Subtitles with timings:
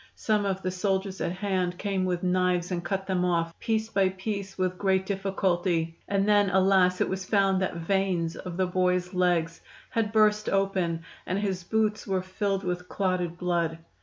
[0.15, 4.09] Some of the soldiers at hand came with knives and cut them off, piece by
[4.09, 7.01] piece, with great difficulty, and then, alas!
[7.01, 9.61] it was found that veins of the boy's legs
[9.91, 13.77] had burst open, and his boots were filled with clotted blood.